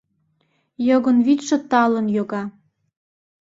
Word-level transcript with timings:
Йогынвӱдшӧ 0.87 1.57
талын 1.71 2.05
йога 2.15 2.43